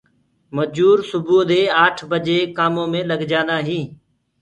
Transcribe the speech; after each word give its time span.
مجور 0.55 0.97
سبوو 1.09 1.37
دي 1.51 1.61
آٺ 1.83 1.95
بجي 2.09 2.39
ڪآمو 2.57 2.83
مي 2.91 3.01
لگ 3.09 3.21
جآنٚدآئينٚ 3.31 3.89